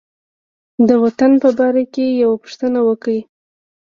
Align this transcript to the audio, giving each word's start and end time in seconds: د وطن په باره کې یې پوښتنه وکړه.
د 0.87 0.89
وطن 1.03 1.31
په 1.41 1.49
باره 1.57 1.83
کې 1.93 2.05
یې 2.19 2.25
پوښتنه 2.41 2.79
وکړه. 2.87 3.19